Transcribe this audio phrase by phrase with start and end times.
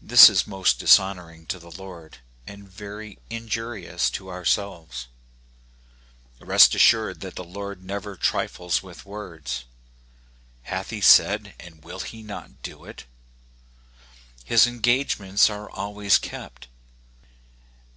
[0.00, 5.08] This is most dishonoring to the Lord, and very injurious to ourselves.
[6.38, 9.64] Rest assured that the Lord never trifles with words:"
[10.70, 13.06] Hath he said, and will he not do it?
[13.76, 16.68] *' His engagements are always kept.